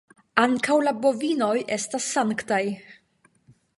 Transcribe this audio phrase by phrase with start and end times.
[0.43, 2.63] Ankaŭ la bovinoj estas sanktaj.